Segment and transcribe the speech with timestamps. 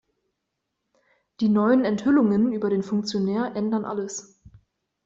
[1.41, 4.41] Die neuen Enthüllungen über den Funktionär ändern alles.